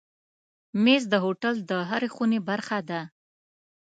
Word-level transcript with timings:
مېز 0.83 1.03
د 1.11 1.15
هوټل 1.23 1.55
د 1.69 1.71
هرې 1.89 2.09
خونې 2.15 2.39
برخه 2.49 2.77
ده. 2.89 3.01